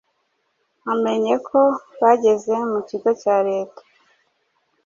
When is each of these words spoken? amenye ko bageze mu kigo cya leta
amenye 0.93 1.33
ko 1.47 1.59
bageze 2.01 2.55
mu 2.71 2.79
kigo 2.89 3.09
cya 3.21 3.37
leta 3.47 3.81